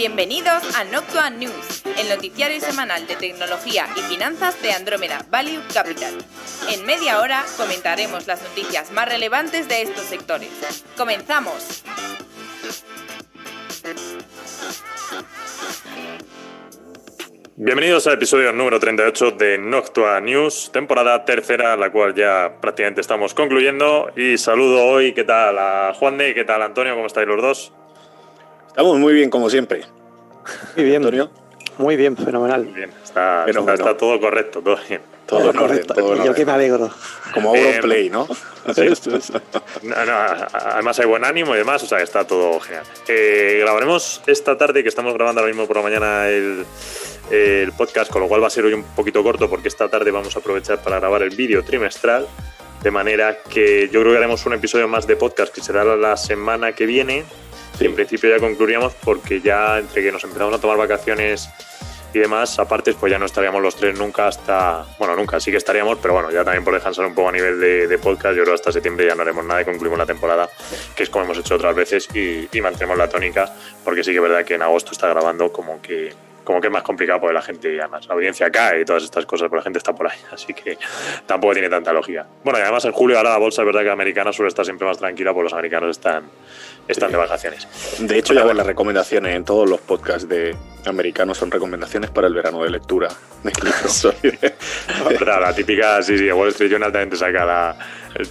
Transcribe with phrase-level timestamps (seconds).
[0.00, 6.14] Bienvenidos a Noctua News, el noticiario semanal de tecnología y finanzas de Andrómeda Value Capital.
[6.70, 10.48] En media hora comentaremos las noticias más relevantes de estos sectores.
[10.96, 11.84] ¡Comenzamos!
[17.56, 23.34] Bienvenidos al episodio número 38 de Noctua News, temporada tercera, la cual ya prácticamente estamos
[23.34, 24.10] concluyendo.
[24.16, 26.32] Y saludo hoy, ¿qué tal a Juan de?
[26.32, 26.94] ¿Qué tal Antonio?
[26.94, 27.74] ¿Cómo estáis los dos?
[28.70, 29.82] Estamos muy bien, como siempre.
[30.76, 31.30] Muy bien, Antonio.
[31.78, 32.64] Muy bien, fenomenal.
[32.66, 35.00] Bien, está, está, está todo correcto, todo bien.
[35.26, 35.94] Todo, Todo correcto.
[35.94, 36.90] todo yo que me alegro.
[37.32, 38.26] Como Eh, Auronplay, ¿no?
[39.82, 42.84] No, no, además hay buen ánimo y demás, o sea que está todo genial.
[43.06, 46.64] Eh, grabaremos esta tarde, que estamos grabando ahora mismo por la mañana el,
[47.30, 50.10] el podcast, con lo cual va a ser hoy un poquito corto porque esta tarde
[50.10, 52.26] vamos a aprovechar para grabar el vídeo trimestral.
[52.82, 56.16] De manera que yo creo que haremos un episodio más de podcast que será la
[56.16, 57.24] semana que viene.
[57.78, 61.48] Y en principio ya concluiríamos porque ya entre que nos empezamos a tomar vacaciones
[62.12, 64.84] y demás, aparte, pues ya no estaríamos los tres nunca hasta.
[64.98, 67.60] Bueno, nunca, sí que estaríamos, pero bueno, ya también por descansar un poco a nivel
[67.60, 70.48] de, de podcast, yo creo hasta septiembre ya no haremos nada y concluimos la temporada,
[70.96, 73.54] que es como hemos hecho otras veces, y, y mantenemos la tónica,
[73.84, 76.12] porque sí que es verdad que en agosto está grabando como que
[76.44, 79.24] como que es más complicado porque la gente, además, la audiencia cae y todas estas
[79.26, 80.78] cosas, porque la gente está por ahí, así que
[81.26, 82.26] tampoco tiene tanta lógica.
[82.42, 84.64] Bueno, y además en julio ahora la bolsa es verdad que la americana suele estar
[84.64, 86.24] siempre más tranquila, porque los americanos están,
[86.90, 87.66] están de vacaciones.
[87.98, 92.26] De hecho, ya ven las recomendaciones en todos los podcasts de americanos son recomendaciones para
[92.26, 93.08] el verano de lectura
[93.42, 94.08] de libros.
[95.10, 95.40] ¿Verdad?
[95.40, 97.76] La típica, sí, sí, Wall Street Journal también te saca la,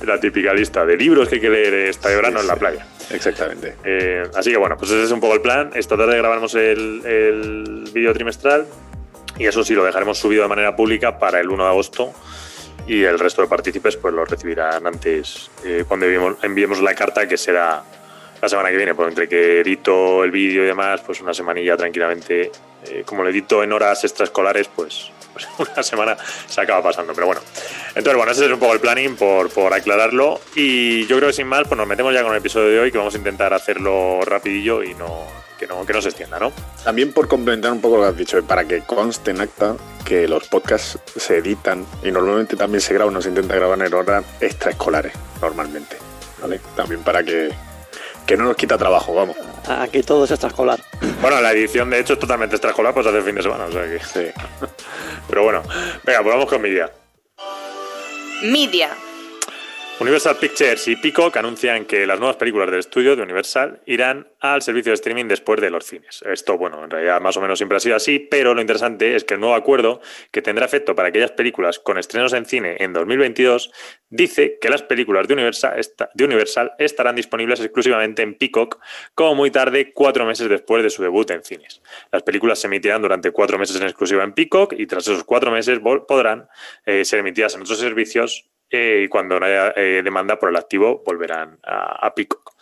[0.06, 2.86] la típica lista de libros que hay que leer esta de verano en la playa.
[3.12, 3.76] Exactamente.
[3.84, 5.72] Eh, así que bueno, pues ese es un poco el plan.
[5.74, 8.66] Esta tarde grabaremos el, el vídeo trimestral
[9.38, 12.14] y eso sí lo dejaremos subido de manera pública para el 1 de agosto
[12.88, 17.28] y el resto de partícipes pues lo recibirán antes eh, cuando enviemos, enviemos la carta
[17.28, 17.84] que será
[18.42, 21.76] la semana que viene, pues entre que edito el vídeo y demás, pues una semanilla
[21.78, 22.52] tranquilamente,
[22.88, 26.18] eh, como lo edito en horas extraescolares, pues, pues una semana
[26.48, 27.42] se acaba pasando, pero bueno.
[27.90, 31.34] Entonces, bueno, ese es un poco el planning por, por aclararlo y yo creo que
[31.34, 33.54] sin más, pues nos metemos ya con el episodio de hoy, que vamos a intentar
[33.54, 35.28] hacerlo rapidillo y no
[35.60, 36.54] que no, que no se extienda, ¿no?
[36.84, 40.28] También por complementar un poco lo que has dicho, para que conste en acta que
[40.28, 44.24] los podcasts se editan y normalmente también se graban, no se intenta grabar en horas
[44.40, 45.98] extraescolares, normalmente.
[46.42, 46.62] ¿Vale?
[46.76, 47.52] También para que,
[48.30, 49.36] que no nos quita trabajo, vamos.
[49.68, 50.80] Aquí todo es extraescolar.
[51.20, 53.82] Bueno, la edición de hecho es totalmente extraescolar, pues hace fin de semana, o sea
[53.86, 54.00] que...
[54.00, 54.32] Sí.
[55.28, 55.64] Pero bueno,
[56.04, 56.92] venga, pues vamos con media.
[58.44, 58.92] Media.
[60.02, 64.62] Universal Pictures y Peacock anuncian que las nuevas películas del estudio de Universal irán al
[64.62, 66.24] servicio de streaming después de los cines.
[66.26, 69.26] Esto, bueno, en realidad más o menos siempre ha sido así, pero lo interesante es
[69.26, 70.00] que el nuevo acuerdo,
[70.32, 73.74] que tendrá efecto para aquellas películas con estrenos en cine en 2022,
[74.10, 75.34] dice que las películas de
[76.24, 78.80] Universal, estarán disponibles exclusivamente en Peacock
[79.14, 81.82] como muy tarde cuatro meses después de su debut en cines.
[82.10, 85.52] Las películas se emitirán durante cuatro meses en exclusiva en Peacock y tras esos cuatro
[85.52, 86.48] meses podrán
[86.86, 90.56] eh, ser emitidas en otros servicios eh, y cuando no haya eh, demanda por el
[90.56, 92.54] activo volverán a, a Peacock.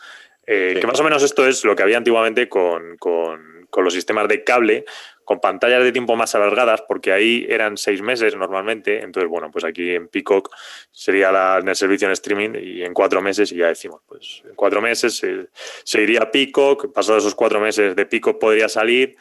[0.45, 0.79] Eh, Sí.
[0.81, 4.29] Que más o menos esto es lo que había antiguamente con, con- con los sistemas
[4.29, 4.85] de cable,
[5.25, 9.01] con pantallas de tiempo más alargadas, porque ahí eran seis meses normalmente.
[9.01, 10.50] Entonces, bueno, pues aquí en Peacock
[10.90, 14.41] sería la, en el servicio en streaming y en cuatro meses, y ya decimos, pues
[14.50, 15.47] en cuatro meses se,
[15.84, 19.18] se iría a Peacock, pasados esos cuatro meses de Peacock podría salir.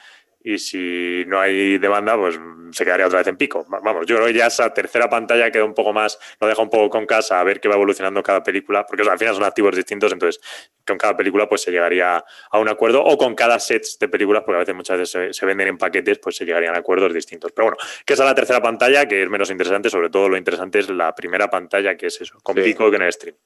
[0.48, 2.38] Y si no hay demanda, pues
[2.70, 3.66] se quedaría otra vez en pico.
[3.72, 6.62] Va- Vamos, yo creo que ya esa tercera pantalla queda un poco más, lo deja
[6.62, 9.18] un poco con casa a ver qué va evolucionando cada película, porque o sea, al
[9.18, 10.40] final son activos distintos, entonces
[10.86, 14.44] con cada película pues se llegaría a un acuerdo o con cada set de películas,
[14.46, 17.12] porque a veces muchas veces se, se venden en paquetes, pues se llegarían a acuerdos
[17.12, 17.50] distintos.
[17.50, 20.36] Pero bueno, que esa es la tercera pantalla, que es menos interesante, sobre todo lo
[20.36, 22.62] interesante es la primera pantalla, que es eso, con Sí.
[22.62, 23.36] pico que en el stream.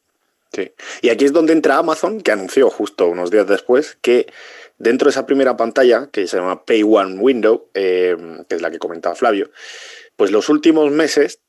[0.52, 0.72] Sí.
[1.00, 4.26] Y aquí es donde entra Amazon, que anunció justo unos días después que
[4.78, 8.16] dentro de esa primera pantalla, que se llama Pay One Window, eh,
[8.48, 9.50] que es la que comentaba Flavio,
[10.16, 11.40] pues los últimos meses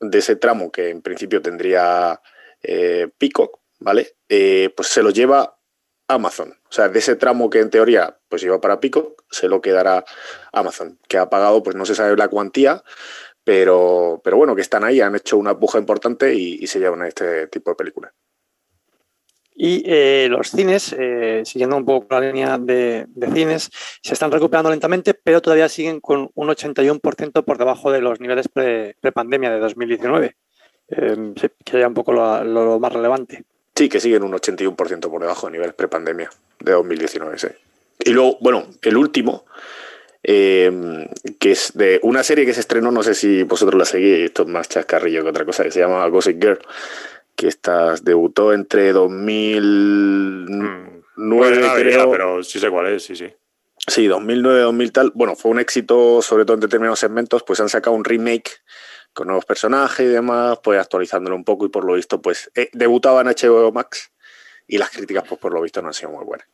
[0.00, 2.20] de ese tramo que en principio tendría
[2.62, 4.16] eh, Peacock, ¿vale?
[4.28, 5.58] Eh, pues se lo lleva
[6.08, 6.58] Amazon.
[6.68, 10.04] O sea, de ese tramo que en teoría pues iba para Peacock, se lo quedará
[10.52, 12.82] Amazon, que ha pagado, pues no se sabe la cuantía,
[13.44, 17.02] pero, pero bueno, que están ahí, han hecho una puja importante y, y se llevan
[17.02, 18.12] a este tipo de películas.
[19.56, 23.70] Y eh, los cines, eh, siguiendo un poco la línea de, cines,
[24.02, 28.48] se están recuperando lentamente, pero todavía siguen con un 81% por debajo de los niveles
[28.48, 30.36] pre- pre-pandemia de 2019.
[30.88, 33.44] Eh, sí, que sería un poco lo, más relevante.
[33.76, 37.38] Sí, que siguen un 81% por debajo de niveles prepandemia de 2019.
[37.38, 37.48] Sí.
[38.00, 39.44] Y luego, bueno, el último,
[40.24, 41.06] eh,
[41.38, 44.42] que es de una serie que se estrenó, no sé si vosotros la seguís, esto
[44.42, 46.58] es más chascarrillo que otra cosa, que se llama Gossip Girl,
[47.36, 52.10] que esta debutó entre 2009, Pues no la veía, creo.
[52.10, 53.32] pero sí sé cuál es, sí, sí.
[53.86, 55.12] Sí, 2009, 2000 tal.
[55.14, 58.50] Bueno, fue un éxito, sobre todo en determinados segmentos, pues han sacado un remake
[59.12, 62.70] con nuevos personajes y demás, pues actualizándolo un poco y por lo visto, pues eh,
[62.72, 64.12] debutaba en HBO Max
[64.66, 66.46] y las críticas, pues por lo visto, no han sido muy buenas.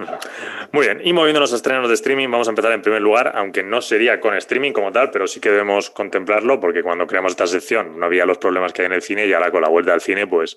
[0.72, 3.62] Muy bien, y moviéndonos a estrenos de streaming, vamos a empezar en primer lugar, aunque
[3.62, 7.46] no sería con streaming como tal, pero sí que debemos contemplarlo, porque cuando creamos esta
[7.46, 9.92] sección no había los problemas que hay en el cine y ahora con la vuelta
[9.92, 10.56] al cine, pues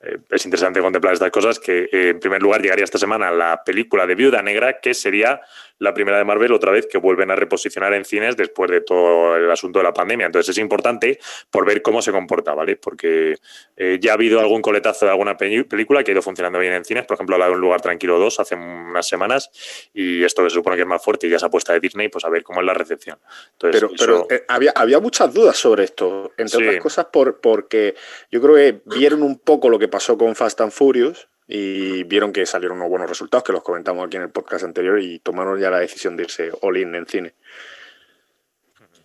[0.00, 3.62] eh, es interesante contemplar estas cosas, que eh, en primer lugar llegaría esta semana la
[3.64, 5.40] película de Viuda Negra, que sería
[5.82, 9.36] la primera de Marvel otra vez que vuelven a reposicionar en cines después de todo
[9.36, 10.26] el asunto de la pandemia.
[10.26, 11.18] Entonces es importante
[11.50, 12.76] por ver cómo se comporta, ¿vale?
[12.76, 13.36] Porque
[13.76, 16.84] eh, ya ha habido algún coletazo de alguna película que ha ido funcionando bien en
[16.84, 19.50] cines, por ejemplo, la de Un lugar tranquilo 2 hace unas semanas
[19.92, 22.08] y esto que se supone que es más fuerte y ya se apuesta de Disney,
[22.08, 23.18] pues a ver cómo es la recepción.
[23.58, 27.96] pero, pero había, había muchas dudas sobre esto, entre otras cosas por, porque
[28.30, 32.32] yo creo que vieron un poco lo que pasó con Fast and Furious y vieron
[32.32, 35.60] que salieron unos buenos resultados, que los comentamos aquí en el podcast anterior, y tomaron
[35.60, 37.34] ya la decisión de irse all in en cine.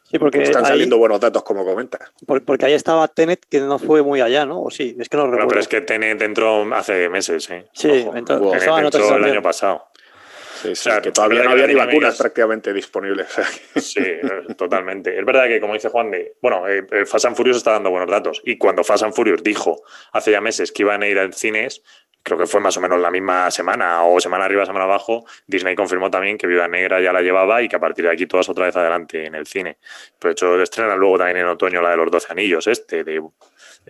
[0.10, 2.10] Sí, porque están saliendo buenos datos, como comentas.
[2.26, 4.62] Porque ahí estaba Tenet, que no fue muy allá, ¿no?
[4.64, 5.50] O sí, es que no recuerdo.
[5.50, 7.66] pero es que Tenet entró hace meses, ¿eh?
[7.74, 9.90] Sí, entonces, entró el año pasado.
[10.62, 13.28] Sí, que todavía no había ni vacunas prácticamente disponibles.
[13.76, 14.04] Sí,
[14.58, 15.18] totalmente.
[15.18, 17.90] Es verdad que, como dice Juan, de, bueno, eh, eh, Fast and Furious está dando
[17.90, 18.42] buenos datos.
[18.44, 19.84] Y cuando Fast and Furious dijo
[20.14, 21.84] hace ya meses que iban a ir en cines,
[22.24, 25.76] creo que fue más o menos la misma semana o semana arriba, semana abajo, Disney
[25.76, 28.50] confirmó también que Viuda Negra ya la llevaba y que a partir de aquí todas
[28.50, 29.78] otra vez adelante en el cine.
[30.20, 33.22] Pero de hecho, estrenan luego también en otoño la de los 12 anillos, este, de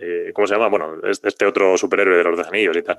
[0.00, 0.68] eh, ¿cómo se llama?
[0.68, 2.98] Bueno, este otro superhéroe de los dos anillos y tal.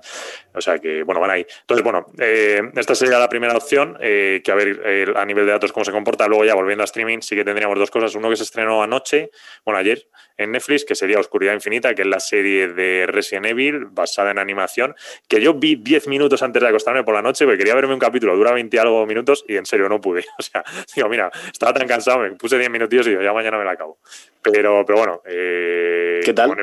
[0.54, 1.46] O sea que, bueno, van ahí.
[1.62, 5.54] Entonces, bueno, eh, esta sería la primera opción, eh, que a ver a nivel de
[5.54, 6.28] datos cómo se comporta.
[6.28, 8.14] Luego ya volviendo a streaming, sí que tendríamos dos cosas.
[8.16, 9.32] Uno que se estrenó anoche,
[9.64, 10.08] bueno, ayer,
[10.40, 14.40] en Netflix, que sería Oscuridad Infinita, que es la serie de Resident Evil basada en
[14.40, 14.96] animación,
[15.28, 18.00] que yo vi 10 minutos antes de acostarme por la noche, porque quería verme un
[18.00, 20.26] capítulo, dura 20 algo minutos y en serio no pude.
[20.40, 20.64] O sea,
[20.96, 23.72] digo, mira, estaba tan cansado, me puse 10 minutos y digo, ya mañana me la
[23.72, 24.00] acabo.
[24.42, 25.22] Pero, pero bueno.
[25.26, 26.56] Eh, ¿Qué tal?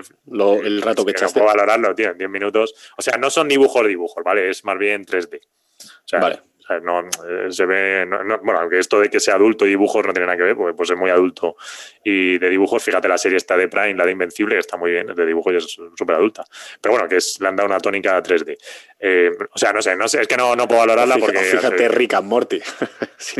[0.64, 1.38] el rato que echaste.
[1.38, 2.75] No puedo valorarlo, tío, en 10 minutos.
[2.96, 4.49] O sea, no son dibujos, dibujos, ¿vale?
[4.49, 5.40] Es más bien 3D.
[5.44, 6.40] O sea, vale
[6.82, 8.06] no, eh, se ve,
[8.42, 10.74] bueno, aunque esto de que sea adulto y dibujos no tiene nada que ver, porque
[10.74, 11.56] pues es muy adulto.
[12.02, 14.90] Y de dibujos, fíjate la serie está de Prime, la de Invencible, que está muy
[14.90, 15.64] bien, de dibujos es
[15.96, 16.44] súper adulta.
[16.80, 18.56] Pero bueno, que es, le han dado una tónica 3D.
[18.98, 21.38] Eh, o sea, no sé, no sé, es que no, no puedo valorarla porque...
[21.38, 22.60] Fíjate, Rick and Morty.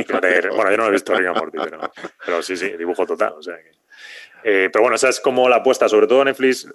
[0.55, 1.59] bueno, yo no he visto Rick and Morty,
[2.25, 3.35] pero, sí, sí, dibujo total.
[3.37, 3.57] O sea
[4.45, 6.69] eh, pero bueno, esa es como la apuesta, sobre todo Netflix,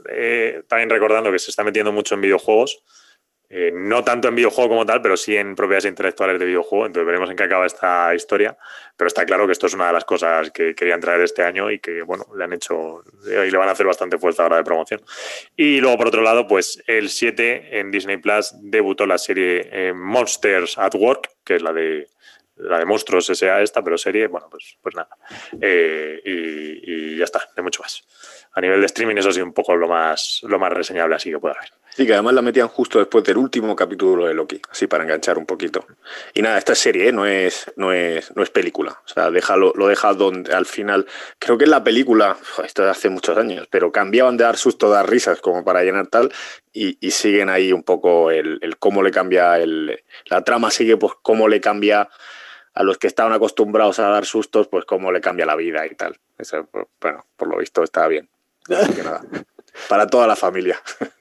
[0.68, 2.83] también recordando que se está metiendo mucho en videojuegos.
[3.53, 6.86] Eh, no tanto en videojuego como tal, pero sí en propiedades intelectuales de videojuego.
[6.86, 8.57] Entonces veremos en qué acaba esta historia.
[8.95, 11.69] Pero está claro que esto es una de las cosas que querían traer este año
[11.69, 14.63] y que, bueno, le han hecho y le van a hacer bastante fuerza ahora de
[14.63, 15.01] promoción.
[15.57, 19.94] Y luego, por otro lado, pues el 7 en Disney Plus debutó la serie eh,
[19.94, 22.07] Monsters at Work, que es la de
[22.62, 25.09] la de monstruos sea esta, pero serie, bueno, pues, pues nada.
[25.59, 28.04] Eh, y, ya está, de mucho más.
[28.54, 31.39] A nivel de streaming, eso sido un poco lo más, lo más reseñable así que
[31.39, 31.71] puede haber.
[31.94, 35.38] Sí, que además la metían justo después del último capítulo de Loki, así para enganchar
[35.38, 35.86] un poquito.
[36.34, 37.12] Y nada, esta serie ¿eh?
[37.12, 39.02] no, es, no, es, no es película.
[39.06, 41.06] O sea, déjalo, lo deja donde al final.
[41.38, 44.90] Creo que en la película, esto es hace muchos años, pero cambiaban de dar susto,
[44.90, 46.32] dar risas como para llenar tal,
[46.72, 50.02] y, siguen ahí un poco el, cómo le cambia el.
[50.28, 52.10] La trama sigue, pues, cómo le cambia
[52.74, 55.95] a los que estaban acostumbrados a dar sustos, pues cómo le cambia la vida y
[55.95, 56.18] tal.
[56.38, 58.30] Eso, pues, bueno, por lo visto está bien.
[59.90, 60.81] para toda la familia.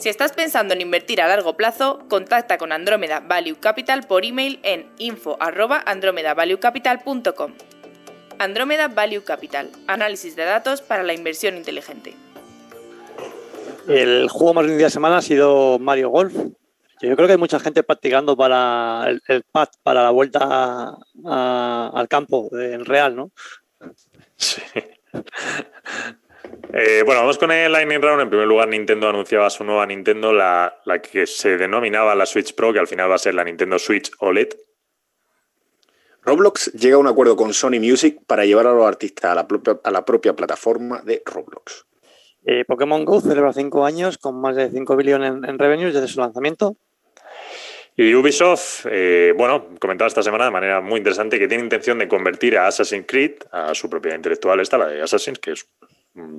[0.00, 4.58] Si estás pensando en invertir a largo plazo, contacta con Andrómeda Value Capital por email
[4.62, 7.52] en info@andromedavaluecapital.com.
[8.38, 12.16] Andrómeda Value Capital, análisis de datos para la inversión inteligente.
[13.88, 16.32] El juego más lindo de la semana ha sido Mario Golf.
[17.02, 19.20] Yo creo que hay mucha gente practicando para el,
[19.52, 23.32] pad para la vuelta al campo en real, ¿no?
[24.36, 24.62] Sí.
[26.72, 28.22] Eh, bueno, vamos con el Lightning Round.
[28.22, 32.72] En primer lugar, Nintendo anunciaba su nueva Nintendo, la, que se denominaba la Switch Pro,
[32.72, 34.48] que al final va a ser la Nintendo Switch OLED.
[36.22, 39.48] Roblox llega a un acuerdo con Sony Music para llevar a los artistas a la
[39.48, 41.86] propia, a la propia plataforma de Roblox.
[42.44, 46.20] Eh, Pokémon Go celebra cinco años con más de 5 billones en, revenues desde su
[46.20, 46.76] lanzamiento.
[47.96, 52.08] Y Ubisoft, eh, bueno, comentaba esta semana de manera muy interesante que tiene intención de
[52.08, 55.68] convertir a Assassin's Creed, a su propiedad intelectual, esta, la de Assassin's, que es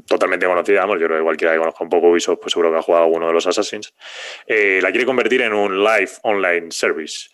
[0.05, 2.79] totalmente conocida, vamos, yo creo que cualquiera que conozca un poco Ubisoft, pues seguro que
[2.79, 3.93] ha jugado alguno de los Assassins,
[4.45, 7.29] eh, la quiere convertir en un live online service.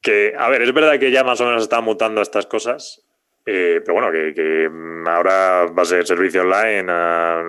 [0.00, 3.04] Que, a ver, es verdad que ya más o menos están mutando estas cosas,
[3.46, 4.70] eh, pero bueno, que,
[5.06, 7.42] ahora va a ser servicio online ah,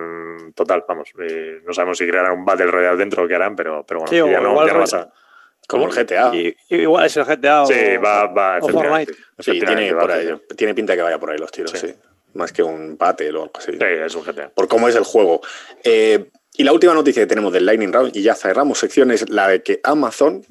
[0.54, 1.10] total, vamos.
[1.20, 4.10] Eh, no sabemos si crearán un Battle Royale dentro o qué harán, pero, pero bueno,
[4.10, 5.10] sí, ya, no, ya
[5.68, 6.32] Como el GTA.
[6.68, 7.66] igual es el GTA.
[7.66, 9.12] Sí, va, va o Fortnite.
[9.38, 11.94] Sí, tiene, por ahí, tiene pinta que vaya por ahí los tiros, sí.
[12.34, 13.72] Más que un Battle o algo así.
[13.72, 14.50] Sí, es un GTA.
[14.50, 15.40] Por cómo es el juego.
[15.82, 19.28] Eh, y la última noticia que tenemos del Lightning Round, y ya cerramos sección, es
[19.28, 20.44] la de que Amazon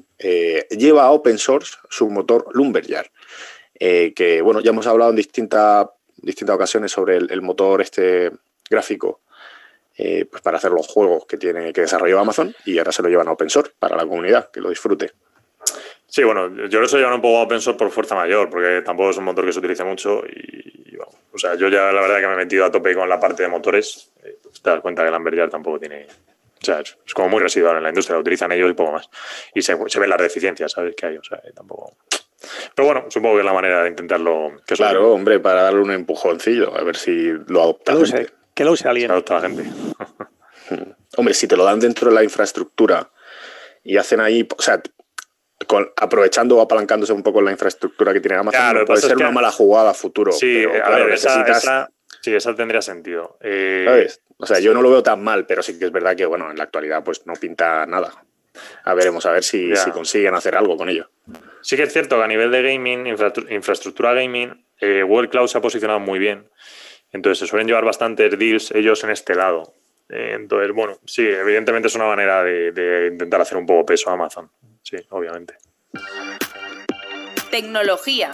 [0.70, 3.06] lleva a open source su motor Lumberyard.
[3.78, 8.30] Eh, que bueno, ya hemos hablado en distintas distintas ocasiones sobre el, motor este
[8.70, 9.20] gráfico
[9.96, 13.08] eh, pues para hacer los juegos que tiene que desarrolló Amazon y ahora se lo
[13.08, 15.12] llevan a open source para la comunidad, que lo disfrute.
[16.06, 18.82] Sí, bueno, yo lo estoy llevando un poco a open source por fuerza mayor, porque
[18.82, 20.93] tampoco es un motor que se utilice mucho y,
[21.34, 23.42] o sea, yo ya la verdad que me he metido a tope con la parte
[23.42, 27.28] de motores, eh, te das cuenta que el Amber tampoco tiene, o sea, es, como
[27.28, 29.10] muy residual en la industria, lo utilizan ellos y poco más.
[29.52, 30.94] Y se, se ven las deficiencias, ¿sabes?
[30.94, 31.96] Que hay, o sea, tampoco...
[32.74, 34.52] Pero bueno, supongo que es la manera de intentarlo.
[34.66, 37.92] claro, hombre, para darle un empujoncillo, a ver si lo adopta.
[37.92, 39.10] Que lo use, que lo use alguien.
[39.10, 39.64] adopta la gente.
[41.16, 43.10] hombre, si te lo dan dentro de la infraestructura
[43.82, 44.80] y hacen ahí, o sea,
[45.96, 49.50] aprovechando o apalancándose un poco en la infraestructura que tiene Amazon, puede ser una mala
[49.50, 50.32] jugada a futuro.
[50.32, 51.90] Sí, a ver, esa,
[52.20, 53.38] sí, esa tendría sentido.
[53.40, 56.26] Eh, o sea, yo no lo veo tan mal, pero sí que es verdad que,
[56.26, 58.24] bueno, en la actualidad pues no pinta nada.
[58.84, 61.10] A veremos a ver si, si consiguen hacer algo con ello.
[61.60, 65.60] Sí que es cierto que a nivel de gaming, infraestructura gaming, eh, Cloud se ha
[65.60, 66.48] posicionado muy bien.
[67.12, 69.74] Entonces se suelen llevar bastantes deals ellos en este lado.
[70.08, 74.10] Eh, entonces, bueno, sí, evidentemente es una manera de, de intentar hacer un poco peso
[74.10, 74.50] a Amazon.
[74.84, 75.54] Sí, obviamente.
[77.50, 78.30] Tecnología.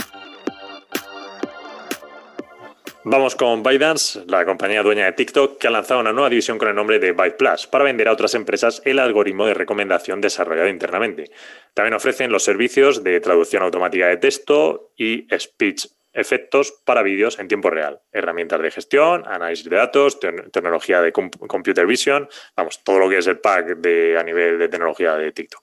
[3.04, 6.68] Vamos con ByteDance, la compañía dueña de TikTok, que ha lanzado una nueva división con
[6.68, 10.68] el nombre de Byte Plus para vender a otras empresas el algoritmo de recomendación desarrollado
[10.68, 11.30] internamente.
[11.72, 17.48] También ofrecen los servicios de traducción automática de texto y speech efectos para vídeos en
[17.48, 23.08] tiempo real, herramientas de gestión, análisis de datos, tecnología de computer vision, vamos, todo lo
[23.08, 25.62] que es el pack de, a nivel de tecnología de TikTok.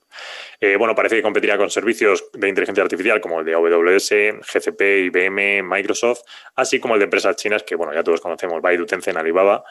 [0.60, 4.08] Eh, bueno, parece que competiría con servicios de inteligencia artificial como el de AWS,
[4.52, 6.22] GCP, IBM, Microsoft,
[6.56, 9.64] así como el de empresas chinas que, bueno, ya todos conocemos, Baidu, Tencent, Alibaba,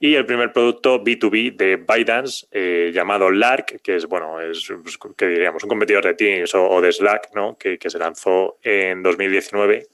[0.00, 4.68] y el primer producto B2B de ByteDance eh, llamado Lark, que es, bueno, es,
[5.16, 5.64] ¿qué diríamos?
[5.64, 7.58] Un competidor de Teams o, de Slack, ¿no?
[7.58, 9.88] Que, que, se lanzó en 2019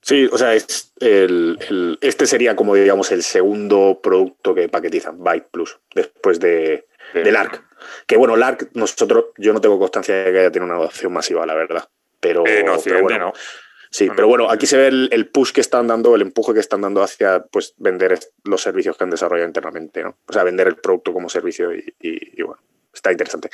[0.00, 5.48] Sí, o sea, es el, este sería como digamos el segundo producto que paquetizan, Byte
[5.50, 7.62] Plus, después de, del ARC.
[8.06, 11.12] Que bueno, el ARC, nosotros, yo no tengo constancia de que haya tenido una adopción
[11.12, 11.88] masiva, la verdad.
[12.20, 13.32] Pero, eh, no, bueno, no.
[13.90, 16.82] Sí, pero bueno, aquí se ve el, push que están dando, el empuje que están
[16.82, 20.18] dando hacia pues vender los servicios que han desarrollado internamente, ¿no?
[20.26, 22.60] O sea, vender el producto como servicio y, y bueno,
[22.92, 23.48] está interesante.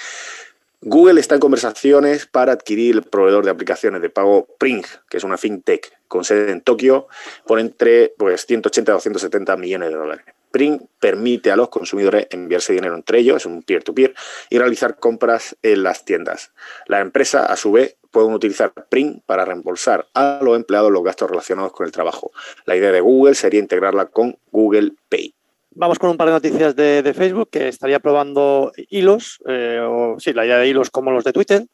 [0.87, 5.25] Google está en conversaciones para adquirir el proveedor de aplicaciones de pago Pring, que es
[5.25, 7.09] una fintech con sede en Tokio,
[7.47, 10.27] por entre pues, 180 a 270 millones de dólares.
[10.51, 14.15] Pring permite a los consumidores enviarse dinero entre ellos, es un peer-to-peer,
[14.51, 16.53] y realizar compras en las tiendas.
[16.87, 21.31] La empresa, a su vez, puede utilizar Pring para reembolsar a los empleados los gastos
[21.31, 22.31] relacionados con el trabajo.
[22.67, 25.35] La idea de Google sería integrarla con Google Pay.
[25.77, 30.33] Vamos con un par de noticias de, Facebook que estaría probando hilos, eh, o sí,
[30.33, 31.65] la idea de hilos como los de Twitter.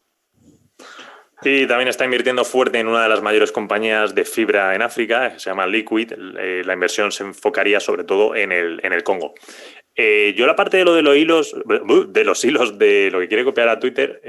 [1.42, 5.38] Y también está invirtiendo fuerte en una de las mayores compañías de fibra en África,
[5.38, 6.12] se llama Liquid.
[6.38, 9.34] Eh, la inversión se enfocaría sobre todo en el, en el Congo.
[9.94, 11.54] Eh, yo la parte de lo de los hilos,
[12.08, 14.22] de los hilos de lo que quiere copiar a Twitter,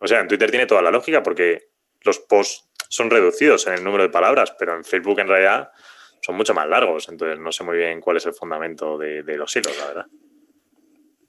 [0.00, 1.68] o sea, en Twitter tiene toda la lógica porque
[2.02, 5.70] los posts son reducidos en el número de palabras, pero en Facebook en realidad
[6.24, 9.54] son mucho más largos, entonces no sé muy bien cuál es el fundamento de, los
[9.54, 10.06] hilos, la verdad.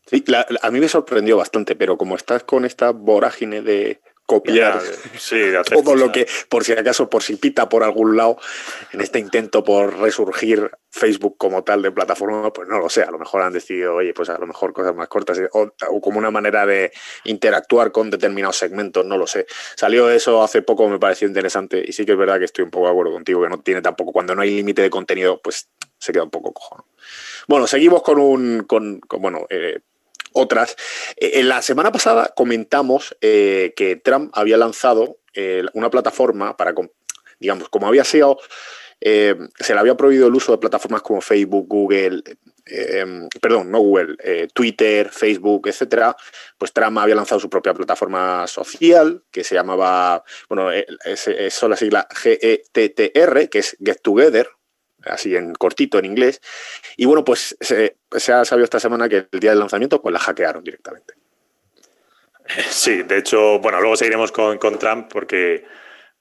[0.06, 0.24] Sí,
[0.62, 4.82] a mí me sorprendió bastante, pero como estás con esta vorágine de copiar
[5.70, 8.38] todo lo que, por si acaso, por si pita por algún lado,
[8.92, 13.12] en este intento por resurgir Facebook como tal de plataforma, pues no lo sé, a
[13.12, 16.32] lo mejor han decidido, oye, pues a lo mejor cosas más cortas o, como una
[16.32, 16.92] manera de
[17.26, 19.46] interactuar con determinados segmentos, no lo sé.
[19.76, 22.72] Salió eso hace poco, me pareció interesante y sí que es verdad que estoy un
[22.72, 25.70] poco de acuerdo contigo, que no tiene tampoco, cuando no hay límite de contenido, pues
[26.00, 26.86] se queda un poco cojo.
[27.48, 29.80] Bueno, seguimos con un, con, bueno, eh,
[30.36, 30.76] otras.
[31.18, 36.74] Eh, la semana pasada comentamos eh, que Trump había lanzado eh, una plataforma para,
[37.40, 38.38] digamos, como había sido,
[39.02, 42.24] se le había prohibido el uso de plataformas como Facebook, Google,
[42.66, 46.16] em, perdón, no Google, eh, Twitter, Facebook, etcétera,
[46.58, 51.78] pues Trump había lanzado su propia plataforma social que se llamaba, bueno, es, es la
[51.78, 54.50] sigla GETTR, que es Get Together,
[55.06, 56.42] así en cortito en inglés.
[56.98, 60.20] Y bueno, pues se, ha sabido esta semana que el día del lanzamiento pues la
[60.20, 61.14] hackearon directamente.
[62.70, 65.66] Sí, de hecho, bueno, luego seguiremos con, con Trump porque,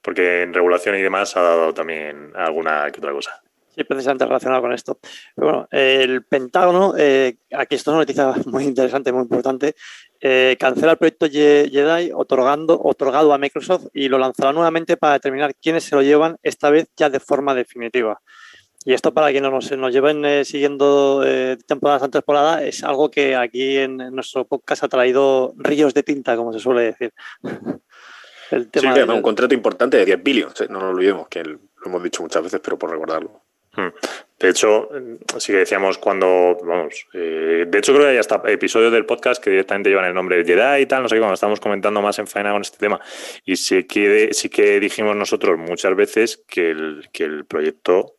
[0.01, 3.43] porque en regulación y demás ha dado también alguna que otra cosa.
[3.75, 4.99] Sí, precisamente relacionado con esto.
[5.35, 9.75] Pero bueno, el Pentágono, eh, aquí esto es una noticia muy interesante, muy importante,
[10.21, 15.55] eh, cancela el proyecto Jedi otorgando, otorgado a Microsoft y lo lanzará nuevamente para determinar
[15.55, 18.21] quiénes se lo llevan, esta vez ya de forma definitiva.
[18.87, 23.09] Y esto para quienes nos, nos lleven eh, siguiendo eh, temporadas antes temporada es algo
[23.09, 27.11] que aquí en, nuestro podcast ha traído ríos de tinta, como se suele decir.
[28.51, 30.67] El tema sí, un contrato importante de 10 billones, ¿eh?
[30.69, 33.41] no nos olvidemos, que lo hemos dicho muchas veces, pero por recordarlo.
[33.73, 33.89] Hmm.
[34.39, 34.87] De hecho,
[35.39, 39.49] sí que decíamos cuando, vamos, de hecho creo que hay hasta episodios del podcast que
[39.49, 42.19] directamente llevan el nombre de Jedi y tal, no sé qué, cuando estamos comentando más
[42.19, 43.01] en faena con este tema.
[43.45, 48.14] Y sí que, sí que dijimos nosotros muchas veces que el, que el proyecto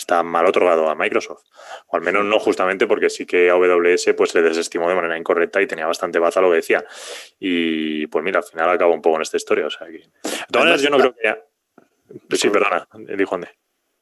[0.00, 1.44] está mal otorgado a Microsoft.
[1.86, 5.60] O al menos no justamente porque sí que AWS pues le desestimó de manera incorrecta
[5.62, 6.84] y tenía bastante baza lo que decía.
[7.38, 9.66] Y pues mira, al final acaba un poco en esta historia.
[9.66, 9.98] O sea que...
[9.98, 11.38] De todas maneras, yo no creo que ya...
[12.32, 13.50] Sí, perdona, dijo Ande.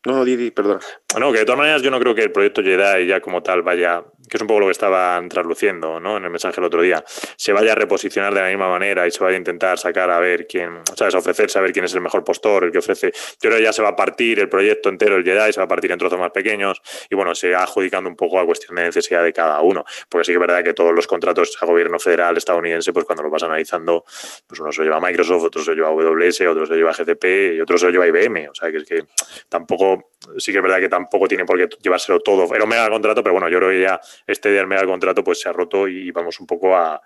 [0.07, 0.81] No, Didi, perdón.
[1.19, 3.62] No, que de todas maneras yo no creo que el proyecto Jedi ya como tal
[3.62, 6.16] vaya, que es un poco lo que estaban trasluciendo ¿no?
[6.16, 7.04] en el mensaje el otro día,
[7.37, 10.18] se vaya a reposicionar de la misma manera y se vaya a intentar sacar a
[10.20, 11.14] ver quién, ¿sabes?
[11.56, 13.12] a ver quién es el mejor postor, el que ofrece.
[13.12, 15.64] Yo creo que ya se va a partir el proyecto entero, el Jedi, se va
[15.64, 16.80] a partir en trozos más pequeños
[17.11, 19.85] y bueno, se va adjudicando un poco a cuestión de necesidad de cada uno.
[20.08, 23.23] Porque sí que es verdad que todos los contratos a gobierno federal estadounidense, pues cuando
[23.23, 24.04] los vas analizando,
[24.47, 26.92] pues uno se lo lleva Microsoft, otro se lo lleva AWS, otro se lo lleva
[26.92, 28.49] GCP y otro se lo lleva IBM.
[28.50, 29.04] O sea que es que
[29.49, 32.54] tampoco sí que es verdad que tampoco tiene por qué llevárselo todo.
[32.54, 35.41] Era un mega contrato, pero bueno, yo creo que ya este del mega contrato pues
[35.41, 37.01] se ha roto y vamos un poco a,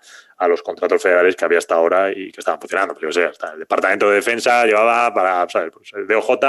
[0.47, 2.93] los contratos federales que había hasta ahora y que estaban funcionando.
[2.95, 5.71] Pero yo sé, el Departamento de Defensa llevaba para, ¿sabes?
[5.71, 6.39] Pues el DOJ,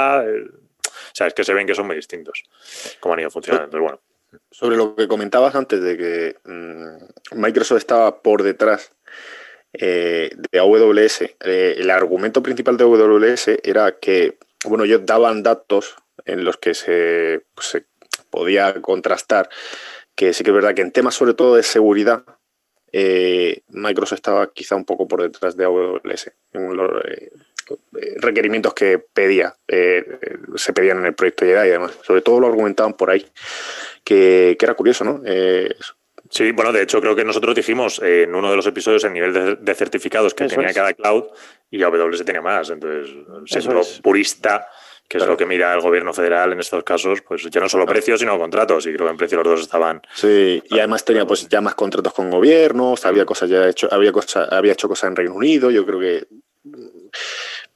[1.13, 2.43] sabes que se ven que son muy distintos
[2.99, 3.65] cómo han ido funcionando.
[3.65, 4.01] Entonces, bueno.
[4.51, 8.91] Sobre lo que comentabas antes de que mm, Microsoft estaba por detrás
[9.73, 15.95] eh, de AWS, eh, el argumento principal de AWS era que, bueno, ellos daban datos
[16.25, 17.85] en los que pues, se,
[18.29, 19.49] podía contrastar
[20.15, 22.23] que sí que es verdad que en temas sobre todo de seguridad,
[22.91, 27.31] eh, Microsoft estaba quizá un poco por detrás de AWS en los eh,
[28.17, 30.05] requerimientos que pedía, eh,
[30.55, 31.97] se pedían en el proyecto Jedi y demás.
[32.03, 33.25] Sobre todo lo argumentaban por ahí,
[34.03, 35.21] que, era curioso, ¿no?
[36.29, 39.59] Sí, bueno, de hecho creo que nosotros dijimos en uno de los episodios el nivel
[39.63, 41.25] de, certificados que tenía cada cloud
[41.69, 42.69] y AWS tenía más.
[42.69, 44.67] Entonces, siendo purista,
[45.07, 47.85] que es lo que mira el gobierno federal en estos casos, pues ya no solo
[47.85, 50.01] precios, sino contratos, y creo que en precio los dos estaban.
[50.13, 54.11] Sí, y además tenía pues ya más contratos con gobiernos, había cosas ya hecho, había
[54.11, 56.27] cosas, había hecho cosas en Reino Unido, yo creo que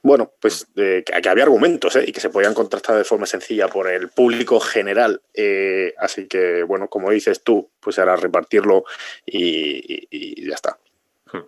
[0.02, 2.04] bueno, pues que, había argumentos ¿eh?
[2.06, 5.20] y que se podían contrastar de forma sencilla por el público general.
[5.34, 8.84] Eh, así que, bueno, como dices tú, pues era repartirlo
[9.26, 10.78] y ya está.
[11.32, 11.44] Hmm.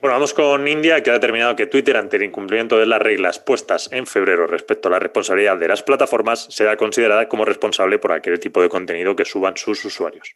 [0.00, 3.38] Bueno, vamos con India, que ha determinado que Twitter, ante el incumplimiento de las reglas
[3.38, 8.12] puestas en febrero respecto a la responsabilidad de las plataformas, será considerada como responsable por
[8.12, 10.34] aquel tipo de contenido que suban sus usuarios.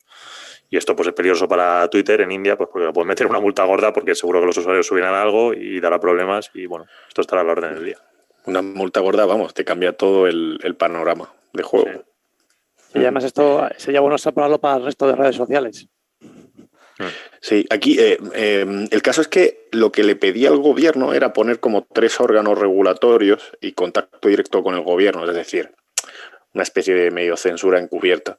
[0.69, 3.65] Y esto pues es peligroso para Twitter en India, pues porque puede meter una multa
[3.65, 7.41] gorda porque seguro que los usuarios subirán algo y dará problemas y bueno, esto estará
[7.41, 7.99] a la orden del día.
[8.45, 12.05] Una multa gorda, vamos, te cambia todo el, panorama de juego.
[12.93, 15.89] Y además esto sería bueno extrapolarlo para el resto de redes sociales.
[17.41, 21.33] Sí, aquí eh, em, el caso es que lo que le pedía al gobierno era
[21.33, 25.73] poner como tres órganos regulatorios y contacto directo con el gobierno, es decir,
[26.53, 28.39] una especie de medio censura encubierta.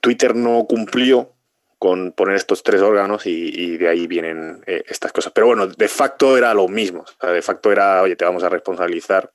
[0.00, 1.32] Twitter no cumplió
[1.78, 5.32] con poner estos tres órganos y, de ahí vienen eh, estas cosas.
[5.32, 7.06] Pero bueno, de facto era lo mismo.
[7.22, 9.32] de facto era, oye, te vamos a responsabilizar.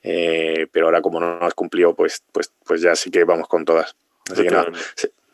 [0.00, 3.64] Eh, pero ahora como no has cumplido, pues, pues, pues ya sí que vamos con
[3.64, 3.96] todas.
[4.30, 4.70] Así que nada,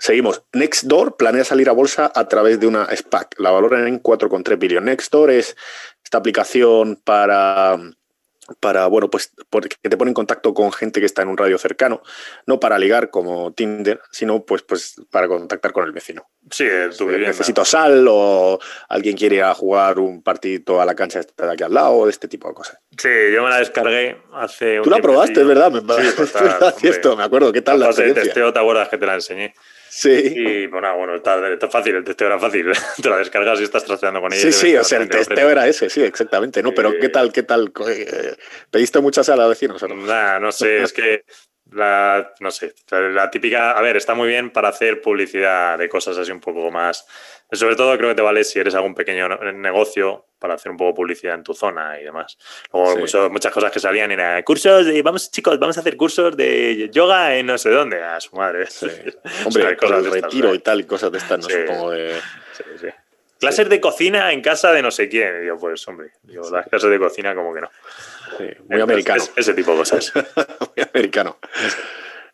[0.01, 0.43] Seguimos.
[0.55, 3.39] Nextdoor planea salir a bolsa a través de una SPAC.
[3.39, 4.85] La valoran en 4,3 billones.
[4.87, 5.57] Nextdoor es
[6.03, 7.79] esta aplicación para,
[8.61, 9.33] para, bueno, pues
[9.83, 12.03] que te pone en contacto con gente que está en un radio cercano,
[12.47, 16.27] no para ligar como Tinder, sino pues, pues para contactar con el vecino.
[16.51, 18.59] Sí, tu Necesito sal o
[18.89, 22.11] alguien quiere ir a jugar un partidito a la cancha de aquí al lado, de
[22.11, 22.79] este tipo de cosas.
[22.97, 26.35] Sí, yo me la descargué hace un Tú la probaste, es verdad, me, sí, pues
[27.17, 29.55] me acuerdo, ¿qué tal la, la testeo, ¿te acuerdas que te la enseñé?
[29.90, 30.35] Sí.
[30.37, 32.70] Y bueno, bueno, está, fácil, el testeo era fácil.
[33.03, 34.40] Te la descargas y estás trasteando con ella.
[34.40, 36.62] Sí, sí, o sea, el testeo era ese, sí, exactamente.
[36.62, 36.72] ¿no?
[36.72, 37.72] Pero ¿qué tal, qué tal?
[38.70, 39.83] ¿Pediste mucha sal a vecinos?
[39.83, 40.40] No?
[40.40, 41.24] no sé, es que
[41.73, 46.19] la, no sé, la típica, a ver, está muy bien para hacer publicidad de cosas
[46.19, 47.07] así un poco más.
[47.53, 50.95] Sobre todo creo que te vale si eres algún pequeño negocio para hacer un poco
[50.95, 52.39] publicidad en tu zona y demás.
[52.73, 56.89] Luego muchas cosas que salían eran cursos de, vamos chicos, vamos a hacer cursos de
[56.93, 58.67] yoga en no sé dónde, a su madre.
[59.45, 62.17] Hombre, cosas de retiro y tal, cosas de estas, no sé, como de...
[63.40, 65.46] Clases de cocina en casa de no sé quién.
[65.46, 67.70] yo, pues, hombre, las clases de cocina como que no.
[68.68, 69.24] muy americano.
[69.35, 70.12] ese tipo de cosas.
[70.76, 71.38] muy americano.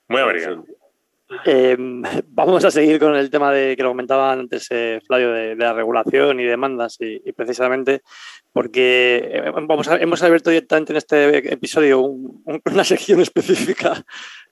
[0.08, 0.66] Muy americano.
[1.44, 1.76] Eh,
[2.28, 5.72] vamos a seguir con el tema de que lo comentaba antes eh, Flavio de, la
[5.72, 8.02] regulación y demandas y, precisamente
[8.52, 14.04] porque eh, vamos hemos abierto directamente en este episodio una sección específica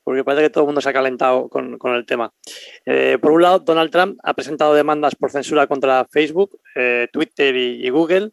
[0.02, 2.30] porque parece que todo el mundo se ha calentado con, el tema.
[3.22, 6.60] por un lado, Donald Trump ha presentado demandas por censura contra Facebook,
[7.10, 8.32] Twitter y Google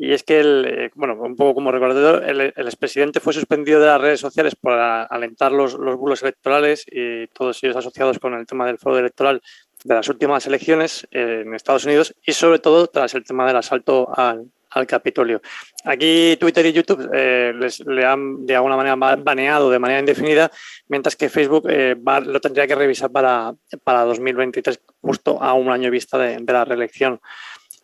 [0.00, 3.80] y es que, el, eh, bueno, un poco como recordador, el, el, expresidente fue suspendido
[3.80, 8.32] de las redes sociales por alentar los, los, bulos electorales y todos ellos asociados con
[8.34, 9.42] el tema del fraude electoral
[9.82, 14.08] de las últimas elecciones en Estados Unidos y sobre todo tras el tema del asalto
[14.16, 15.42] al, al Capitolio.
[15.84, 20.48] Aquí Twitter y YouTube eh, les, le han de alguna manera baneado de manera indefinida,
[20.86, 25.90] mientras que Facebook eh, lo tendría que revisar para, para 2023, justo a un año
[25.90, 27.20] vista de la reelección.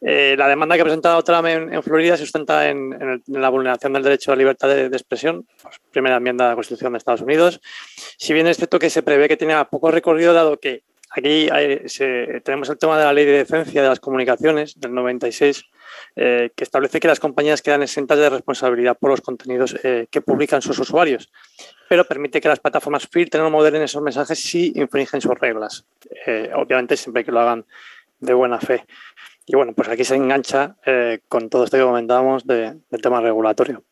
[0.07, 4.03] Eh, la demanda que ha presentado Trump en, Florida se sustenta en, la vulneración del
[4.03, 7.63] derecho a la libertad de, expresión, pues, primera enmienda de la Constitución de Estados Unidos.
[8.19, 11.49] Si bien es cierto que se prevé que tiene poco recorrido, dado que aquí
[12.45, 15.65] tenemos el tema de la ley de decencia de las comunicaciones del 96,
[16.17, 20.21] eh, que establece que las compañías quedan exentas de responsabilidad por los contenidos eh, que
[20.21, 21.33] publican sus usuarios,
[21.89, 25.87] pero permite que las plataformas filtren o moderen esos mensajes si infringen sus reglas.
[26.55, 27.65] obviamente, siempre que lo hagan
[28.25, 28.85] de buena fe.
[29.47, 33.85] Y bueno, pues aquí se engancha eh, con todo esto que comentábamos del tema regulatorio.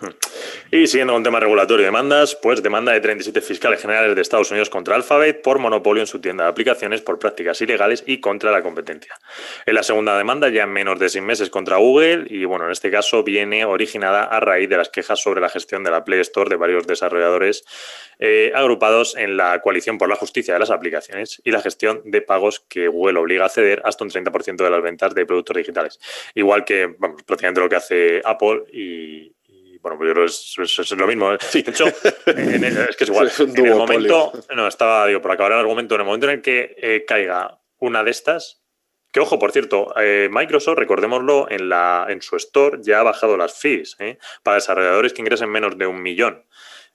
[0.72, 4.52] Y siguiendo con tema regulatorio y demandas, pues demanda de 37 fiscales generales de Estados
[4.52, 8.52] Unidos contra Alphabet por monopolio en su tienda de aplicaciones por prácticas ilegales y contra
[8.52, 9.18] la competencia.
[9.66, 12.70] En la segunda demanda ya en menos de seis meses contra Google y bueno, en
[12.70, 16.20] este caso viene originada a raíz de las quejas sobre la gestión de la Play
[16.20, 17.64] Store de varios desarrolladores
[18.20, 22.22] eh, agrupados en la coalición por la justicia de las aplicaciones y la gestión de
[22.22, 25.98] pagos que Google obliga a ceder hasta un 30% de las ventas de productos digitales.
[26.34, 29.32] Igual que vamos, prácticamente lo que hace Apple y,
[29.82, 31.32] bueno, pues yo creo que es, lo mismo.
[31.32, 31.38] ¿eh?
[31.52, 33.30] De hecho, es que es igual.
[33.38, 36.42] en el momento, no, estaba, digo, por acabar el argumento, en el momento en el
[36.42, 38.62] que eh, caiga una de estas,
[39.12, 43.36] que ojo, por cierto, eh, Microsoft, recordémoslo, en, la, en su store ya ha bajado
[43.36, 43.96] las fees
[44.42, 46.44] para desarrolladores que ingresen menos de un millón.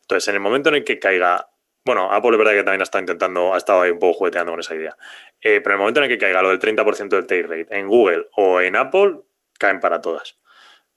[0.02, 1.50] Entonces, en el momento en el que caiga
[1.84, 4.60] bueno, Apple es verdad que también está intentando, ha estado ahí un poco jugueteando con
[4.60, 4.98] esa idea.
[5.40, 7.88] pero en el momento en el que caiga lo del 30% del take rate en
[7.88, 9.20] Google o en Apple,
[9.60, 10.36] caen para todas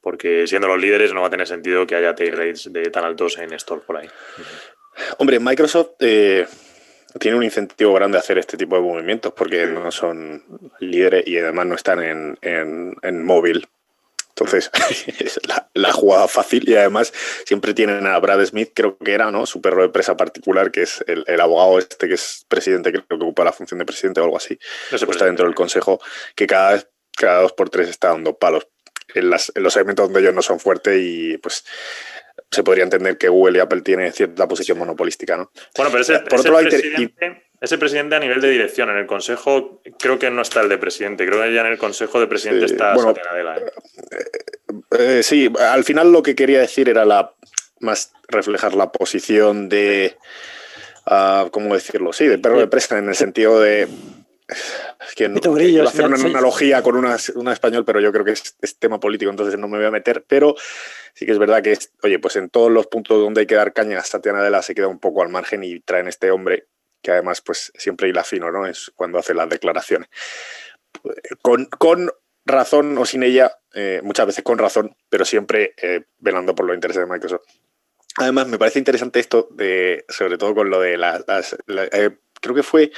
[0.01, 3.05] porque siendo los líderes no va a tener sentido que haya take rates de tan
[3.05, 4.09] altos en Store por ahí.
[5.19, 6.47] Hombre, Microsoft eh,
[7.19, 10.43] tiene un incentivo grande a hacer este tipo de movimientos porque no son
[10.81, 13.67] líderes y además no están en, móvil.
[14.31, 14.71] Entonces,
[15.19, 15.41] es
[15.75, 17.13] la, jugada fácil y además
[17.45, 19.47] siempre tienen a Brad Smith, creo que era, ¿no?
[19.47, 23.15] Su perro de presa particular, que es el, abogado este que es presidente, creo que
[23.15, 24.57] ocupa la función de presidente o algo así.
[24.93, 26.01] No está dentro del consejo,
[26.37, 26.81] que cada
[27.19, 28.69] cada dos por tres está dando palos
[29.15, 31.65] en, los segmentos donde ellos no son fuertes y pues
[32.51, 35.51] se podría entender que Google y Apple tienen cierta posición monopolística, ¿no?
[35.77, 38.97] Bueno, pero ese, eh, Por otro lado, presidente, ese presidente a nivel de dirección, en
[38.97, 42.21] el consejo creo que no está el de presidente, creo que ya en el consejo
[42.21, 43.73] de presidente está bueno, ¿eh?
[44.99, 47.33] Eh, sí, al final lo que quería decir era la
[47.81, 50.17] más reflejar la posición de,
[51.07, 52.13] uh, ¿cómo decirlo?
[52.13, 53.89] Sí, de perro de presa en el sentido de
[54.49, 58.79] es que no, quiero hacer una analogía con una, español, pero yo creo que es,
[58.79, 60.25] tema político, entonces no me voy a meter.
[60.27, 60.55] Pero
[61.15, 63.73] sí que es verdad que, oye, pues en todos los puntos donde hay que dar
[63.73, 66.67] caña, Tatiana Adela se queda un poco al margen y traen este hombre,
[67.03, 68.67] que además, pues siempre hila fino, ¿no?
[68.67, 70.09] Es cuando hace las declaraciones.
[71.43, 72.11] Con, con
[72.47, 76.75] razón o sin ella, eh, muchas veces con razón, pero siempre eh, velando por los
[76.75, 77.45] intereses de Microsoft.
[78.17, 81.57] Además, me parece interesante esto, de, sobre todo con lo de las.
[81.69, 82.91] Eh, creo que fue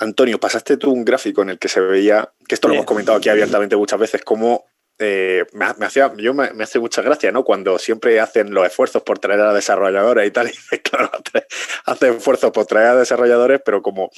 [0.00, 3.18] Antonio, pasaste tú un gráfico en el que se veía, que esto lo hemos comentado
[3.18, 4.64] aquí abiertamente muchas veces, como
[5.02, 7.42] eh, me, hacía, yo me, hace mucha gracia, ¿no?
[7.42, 11.10] Cuando siempre hacen los esfuerzos por traer a desarrolladores y tal, y claro,
[11.86, 14.10] hacen esfuerzos por traer a desarrolladores, pero como,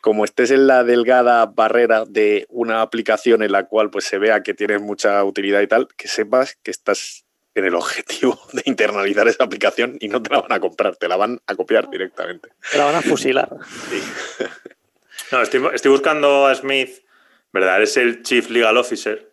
[0.00, 4.42] como estés en la delgada barrera de una aplicación en la cual pues se vea
[4.42, 9.28] que tienes mucha utilidad y tal, que sepas que estás en el objetivo de internalizar
[9.28, 12.48] esa aplicación y no te la van a comprar, te la van a copiar directamente.
[12.70, 13.50] Te la van a fusilar.
[13.90, 14.02] Sí.
[15.30, 17.04] No, estoy, buscando a Smith,
[17.52, 17.82] ¿verdad?
[17.82, 19.30] Es el Chief Legal Officer.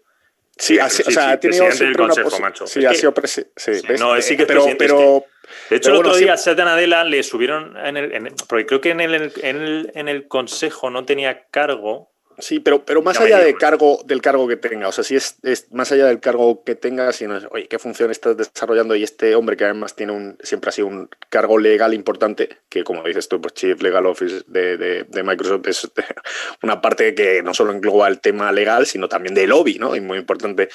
[0.58, 2.68] Sí, o sea, presidente del Consejo, macho.
[2.68, 3.54] Sí, ha sido presidente.
[3.56, 4.86] Sí, no, sí que es pero, presidente.
[4.86, 5.26] Pero,
[5.70, 8.90] de hecho, el otro día a Satya Nadella le subieron, en el, porque creo que
[8.90, 13.40] en el, en el, en el Consejo no tenía cargo, Sí, pero, pero más allá
[13.40, 15.38] del cargo, del cargo que tenga, o sea, si es,
[15.72, 18.96] más allá del cargo que tenga, si no es, oye, ¿qué función estás desarrollando?
[18.96, 22.84] Y este hombre que además tiene un, siempre ha sido un cargo legal importante, que
[22.84, 25.90] como dices tú, pues Chief Legal Office de, de, Microsoft es
[26.64, 29.96] una parte que no solo engloba el tema legal, sino también de lobby, ¿no?
[29.96, 30.70] Y muy importante.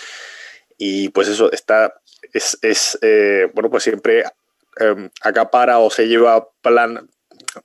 [0.77, 2.01] Y pues eso está,
[2.33, 4.25] es, es eh, bueno, pues siempre
[4.81, 7.09] eh, acapara o se lleva plan,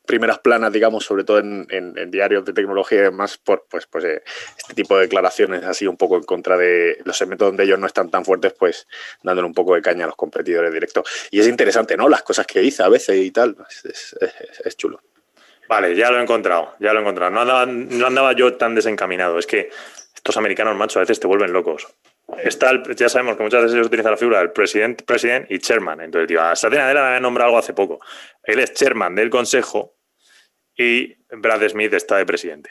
[0.06, 4.24] primeras planas, digamos, sobre todo en, diarios de tecnología y demás, por pues, pues, eh,
[4.58, 7.88] este tipo de declaraciones así un poco en contra de los segmentos donde ellos no
[7.88, 8.88] están tan fuertes, pues
[9.24, 11.10] dándole un poco de caña a los competidores directos.
[11.32, 12.10] Y es interesante, ¿no?
[12.10, 15.02] Las cosas que dice a veces y tal, es, chulo.
[15.68, 17.32] Vale, ya lo he encontrado, ya lo he encontrado.
[17.32, 19.38] No andaba, no andaba yo tan desencaminado.
[19.38, 19.70] Es que
[20.16, 21.88] estos americanos, macho, a veces te vuelven locos.
[22.44, 26.02] Está ya sabemos que muchas veces ellos utilizan la figura del presidente president y chairman.
[26.02, 28.00] Entonces, tío, a Satya Nadella me había nombrado algo hace poco.
[28.44, 29.96] Él es chairman del consejo
[30.76, 32.70] y Brad Smith está de presidente.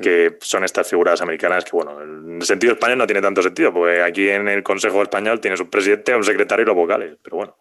[0.00, 3.72] que son estas figuras americanas que, bueno, en el sentido español no tiene tanto sentido,
[3.72, 7.36] porque aquí en el Consejo Español tienes un presidente, un secretario y los vocales, pero
[7.36, 7.56] bueno.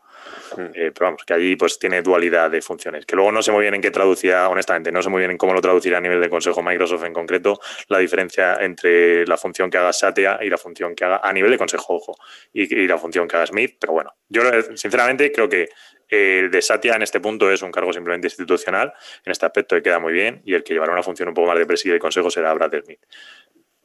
[0.74, 3.06] Eh, pero vamos, que allí pues tiene dualidad de funciones.
[3.06, 5.38] Que luego no sé muy bien en qué traducía, honestamente, no sé muy bien en
[5.38, 9.70] cómo lo traducirá a nivel de Consejo Microsoft en concreto, la diferencia entre la función
[9.70, 12.16] que haga Satya y la función que haga a nivel de Consejo, ojo,
[12.52, 13.78] y, la función que haga Smith.
[13.80, 14.42] Pero bueno, yo
[14.76, 15.70] sinceramente creo que
[16.10, 18.94] el de Satya en este punto es un cargo simplemente institucional,
[19.26, 21.58] en este aspecto queda muy bien, y el que llevará una función un poco más
[21.58, 23.00] de presidio y consejo será Brad Smith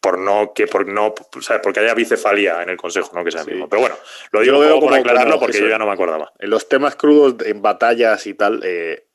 [0.01, 3.49] por no que por no porque haya bicefalia en el consejo, no que sea el
[3.49, 3.69] mismo.
[3.69, 3.97] Pero bueno,
[4.31, 6.33] lo digo yo por aclararlo porque yo ya no me acordaba.
[6.39, 9.07] En los temas crudos, en batallas y tal, eh,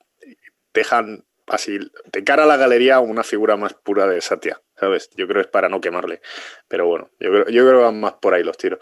[0.74, 1.80] dejan así
[2.12, 5.10] de cara a la galería una figura más pura de Satya, ¿sabes?
[5.16, 6.22] Yo creo que es para no quemarle.
[6.68, 8.80] Pero bueno, yo creo, yo creo que van más por ahí los tiros.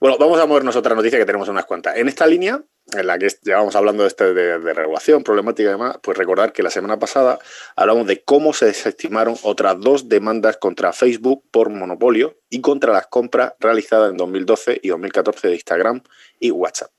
[0.00, 1.96] Bueno, vamos a movernos a otra noticia que tenemos unas cuantas.
[1.96, 5.96] En esta línea, en la que llevamos hablando de, este, de, regulación, problemática y demás,
[6.02, 7.38] pues recordar que la semana pasada
[7.76, 13.06] hablamos de cómo se desestimaron otras dos demandas contra Facebook por monopolio y contra las
[13.06, 16.02] compras realizadas en 2012 y 2014 de Instagram
[16.38, 16.90] y WhatsApp.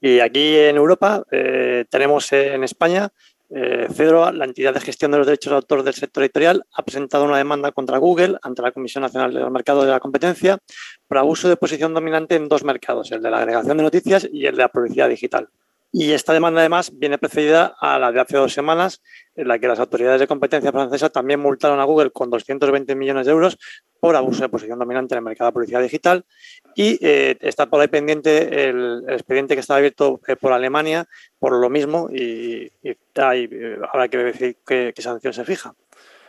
[0.00, 3.10] Y aquí en Europa eh, tenemos en España
[3.56, 7.24] eh, la entidad de gestión de los derechos de autor del sector editorial, ha presentado
[7.24, 10.58] una demanda contra Google ante la Comisión Nacional del Mercado de la Competencia
[11.06, 14.46] por abuso de posición dominante en dos mercados, el de la agregación de noticias y
[14.46, 15.48] el de la publicidad digital.
[15.92, 19.00] Y esta demanda, además, viene precedida a la de hace dos semanas,
[19.36, 23.26] en la que las autoridades de competencia francesa también multaron a Google con 220 millones
[23.26, 23.56] de euros
[24.04, 26.26] por abuso de posición dominante en el mercado de publicidad digital.
[26.74, 31.06] Y eh, está por ahí pendiente el, expediente que está abierto eh, por Alemania
[31.38, 35.74] por lo mismo y, y eh, habrá que ver qué sanción se fija.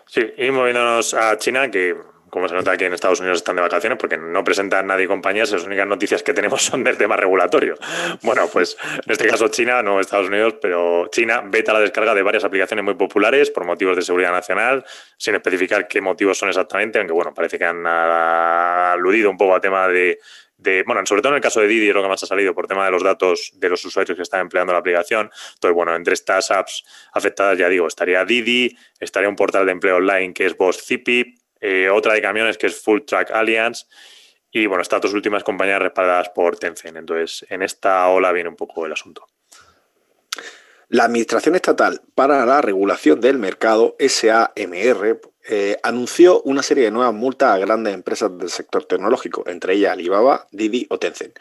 [0.07, 1.97] Sí, y moviéndonos a China, que
[2.35, 5.53] como se nota que en Estados Unidos están de vacaciones porque no presentan nadie compañías,
[5.53, 7.77] las únicas noticias que tenemos son del tema regulatorio.
[8.23, 12.21] Bueno, pues en este caso China, no Estados Unidos, pero China veta la descarga de
[12.23, 14.83] varias aplicaciones muy populares por motivos de seguridad nacional,
[15.15, 19.61] sin especificar qué motivos son exactamente, aunque bueno, parece que han aludido un poco al
[19.61, 20.19] tema de
[20.85, 22.67] bueno, sobre todo en el caso de Didi es lo que más ha salido por
[22.67, 25.29] tema de los datos de los usuarios que están empleando la aplicación.
[25.53, 29.97] Entonces, bueno, entre estas apps afectadas, ya digo, estaría Didi, estaría un portal de empleo
[29.97, 33.85] online que es Boss Zipi, eh, otra de camiones que es Full Track Alliance
[34.51, 36.95] y bueno, estas dos últimas compañías respaldadas por Tencent.
[36.95, 39.27] Entonces, en esta ola viene un poco el asunto.
[40.87, 47.13] La Administración Estatal para la Regulación del Mercado, SAMR, eh, anunció una serie de nuevas
[47.13, 51.37] multas a grandes empresas del sector tecnológico, entre ellas Alibaba, Didi o Tencent.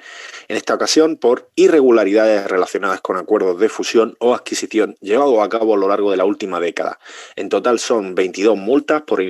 [0.49, 5.75] En esta ocasión, por irregularidades relacionadas con acuerdos de fusión o adquisición llevados a cabo
[5.75, 6.99] a lo largo de la última década.
[7.37, 9.23] En total son 22 multas por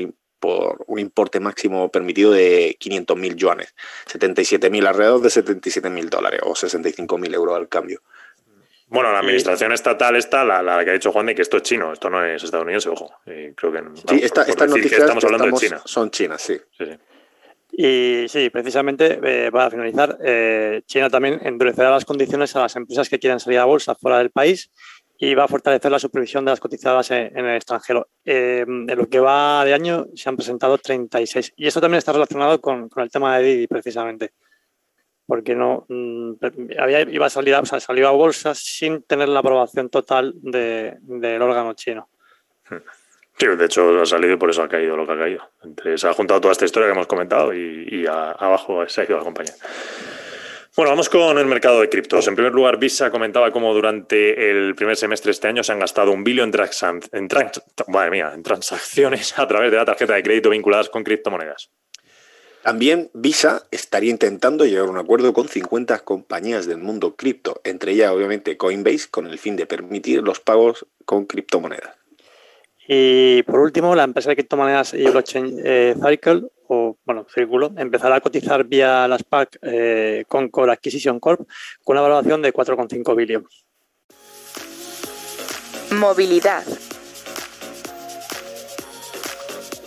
[0.44, 3.74] por un importe máximo permitido de 500.000 yuanes,
[4.12, 8.02] 77.000 alrededor de 77.000 dólares o 65.000 euros al cambio.
[8.88, 11.94] Bueno, la administración estatal está, la, que ha dicho Juan, de que esto es chino,
[11.94, 13.10] esto no es estadounidense, ojo.
[13.24, 15.80] creo que, sí, estas noticias estamos hablando de China.
[15.82, 16.60] son chinas, sí.
[17.72, 23.08] Y sí, precisamente, eh, para finalizar, eh, China también endurecerá las condiciones a las empresas
[23.08, 24.70] que quieran salir a bolsa fuera del país
[25.18, 28.08] y va a fortalecer la supervisión de las cotizadas en, el extranjero.
[28.24, 32.12] Eh, en lo que va de año se han presentado 36 y esto también está
[32.12, 34.32] relacionado con, el tema de Didi precisamente,
[35.26, 36.32] porque no mm,
[36.78, 41.74] había, iba a salir, o sea, a bolsa sin tener la aprobación total del órgano
[41.74, 42.08] chino.
[43.36, 45.50] Sí, de hecho ha salido y por eso ha caído lo que ha caído.
[45.96, 49.24] se ha juntado toda esta historia que hemos comentado y, abajo se ha ido la
[49.24, 49.54] compañía.
[50.76, 52.26] Bueno, vamos con el mercado de criptos.
[52.26, 55.78] En primer lugar, Visa comentaba cómo durante el primer semestre de este año se han
[55.78, 61.04] gastado un billón en, en transacciones a través de la tarjeta de crédito vinculadas con
[61.04, 61.70] criptomonedas.
[62.64, 67.92] También Visa estaría intentando llegar a un acuerdo con 50 compañías del mundo cripto, entre
[67.92, 71.94] ellas obviamente Coinbase, con el fin de permitir los pagos con criptomonedas.
[72.86, 78.16] Y por último, la empresa de criptomonedas y blockchain eh, Circle, o bueno, Círculo, empezará
[78.16, 81.48] a cotizar vía las PAC eh, Concord Acquisition Corp
[81.82, 83.64] con una valoración de 4,5 billones.
[85.92, 86.64] Movilidad.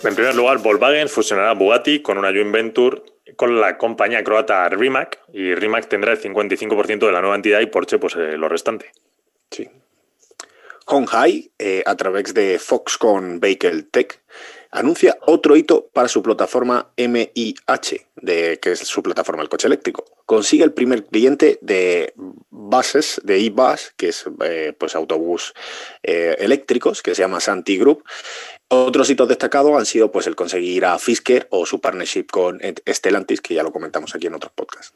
[0.04, 3.02] En primer lugar, Volkswagen fusionará Bugatti con una joint venture
[3.36, 7.66] con la compañía croata Rimac y Rimac tendrá el 55% de la nueva entidad y
[7.66, 8.90] Porsche pues eh, lo restante.
[10.88, 10.94] Sí.
[10.94, 14.20] Honghai, eh, a través de Foxconn Vehicle Tech,
[14.70, 20.04] anuncia otro hito para su plataforma MIH, de, que es su plataforma del coche eléctrico.
[20.26, 22.12] Consigue el primer cliente de
[22.50, 25.54] buses, de e-bus, que es eh, pues autobús
[26.02, 28.04] eléctricos, que se llama Santi Group,
[28.70, 33.40] otros hitos destacados han sido pues, el conseguir a Fisker o su partnership con Stellantis,
[33.40, 34.94] que ya lo comentamos aquí en otros podcasts.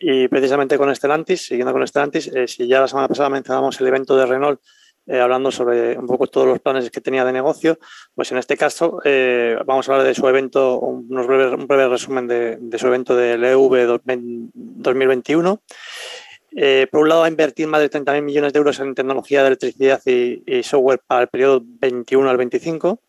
[0.00, 3.86] Y precisamente con Stellantis, siguiendo con Stellantis, eh, si ya la semana pasada mencionamos el
[3.86, 4.60] evento de Renault,
[5.06, 7.78] eh, hablando sobre un poco todos los planes que tenía de negocio,
[8.14, 11.88] pues en este caso eh, vamos a hablar de su evento, unos breves, un breve
[11.88, 15.60] resumen de, su evento del EV 2021.
[16.90, 19.48] por un lado, va a invertir más de 30.000 millones de euros en tecnología de
[19.48, 23.00] electricidad y, y, software para el periodo 21 al 25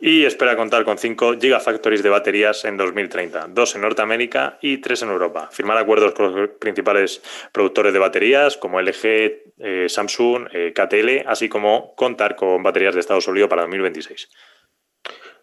[0.00, 5.02] y espera contar con 5 gigafactories de baterías en 2030, dos en Norteamérica y tres
[5.02, 5.48] en Europa.
[5.52, 7.22] Firmar acuerdos con los principales
[7.52, 13.00] productores de baterías como LG, eh, Samsung, eh, KTL, así como contar con baterías de
[13.00, 14.28] estado sólido para 2026.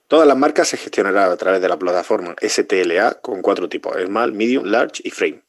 [0.08, 4.34] Todas las marcas se gestionarán a través de la plataforma STLA con cuatro tipos, Small,
[4.34, 5.43] Medium, Large y Frame.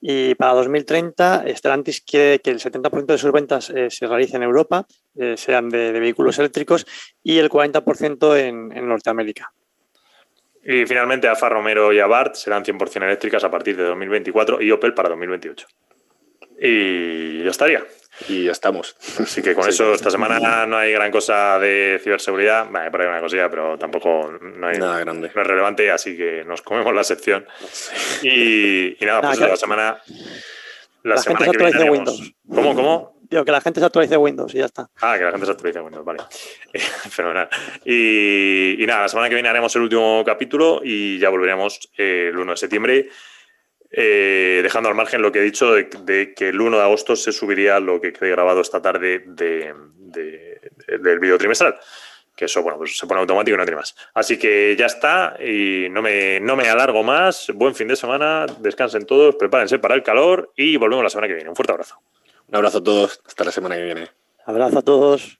[0.00, 4.48] Y para 2030, Stellantis quiere que el 70% de sus ventas eh, se realicen en
[4.48, 4.86] Europa,
[5.18, 6.86] eh, sean de, vehículos eléctricos,
[7.22, 9.52] y el 40% en, en, Norteamérica.
[10.64, 14.94] Y finalmente, Alfa Romero y Abarth serán 100% eléctricas a partir de 2024 y Opel
[14.94, 15.66] para 2028.
[16.62, 17.84] Y ya estaría.
[18.28, 18.96] Y ya estamos.
[19.20, 22.68] Así que con eso, esta semana no hay gran cosa de ciberseguridad.
[22.70, 25.30] Vale, por ahí una cosilla, pero tampoco no hay nada grande.
[25.34, 27.46] No es relevante, así que nos comemos la sección.
[28.22, 29.98] Y, y, nada, pues la semana.
[31.02, 32.20] La, la semana gente que se viene Windows.
[32.20, 33.20] haremos- ¿Cómo, cómo?
[33.30, 34.90] Digo, que la gente se actualice Windows y ya está.
[35.00, 36.18] Ah, que la gente se actualice Windows, vale.
[37.10, 37.48] Fenomenal.
[37.84, 42.28] Y, y nada, la semana que viene haremos el último capítulo y ya volveremos eh,
[42.32, 43.08] el 1 de septiembre,
[43.90, 47.16] eh, dejando al margen lo que he dicho de, de que el 1 de agosto
[47.16, 51.78] se subiría lo que quede grabado esta tarde de, de- de- del vídeo trimestral.
[52.36, 53.94] Que eso, bueno, pues se pone automático y no tiene más.
[54.14, 57.48] Así que ya está y no me, no me alargo más.
[57.54, 61.34] Buen fin de semana, descansen todos, prepárense para el calor y volvemos la semana que
[61.34, 61.50] viene.
[61.50, 62.00] Un fuerte abrazo.
[62.48, 64.08] Un abrazo a todos, hasta la semana que viene.
[64.46, 65.39] Abrazo a todos.